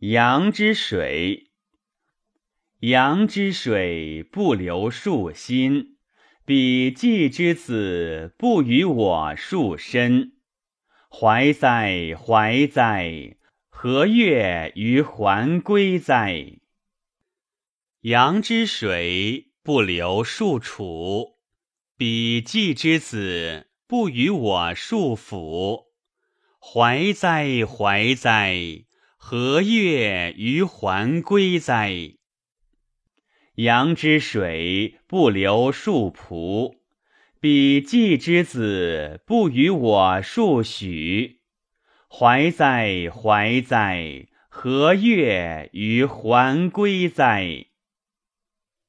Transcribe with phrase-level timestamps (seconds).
[0.00, 1.50] 阳之水，
[2.78, 5.98] 阳之水不流树心，
[6.46, 10.32] 彼季之子不与我树身。
[11.10, 13.36] 怀哉怀哉！
[13.68, 16.60] 何月于还归哉？
[18.00, 21.36] 阳之水不流树楚，
[21.98, 25.88] 彼季之子不与我树府。
[26.58, 28.86] 怀哉怀哉！
[29.22, 32.14] 何月于还归哉？
[33.56, 36.78] 阳之水不流树仆，
[37.38, 41.42] 彼季之子不与我数许。
[42.08, 44.26] 怀哉怀哉！
[44.48, 47.66] 何月于还归哉？